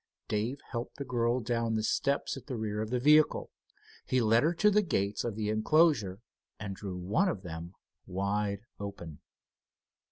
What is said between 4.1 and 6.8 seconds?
led her to the gates of the enclosure and